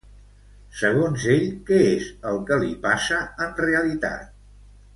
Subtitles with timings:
[0.77, 4.35] Segons ell, què és el que li passa en realitat?